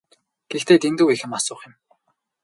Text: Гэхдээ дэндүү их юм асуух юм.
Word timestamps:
Гэхдээ 0.51 0.77
дэндүү 0.83 1.07
их 1.13 1.21
юм 1.25 1.33
асуух 1.37 1.61
юм. 1.69 1.73